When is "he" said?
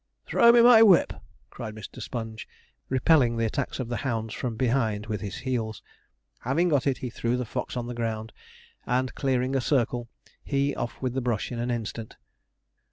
6.97-7.11, 10.43-10.73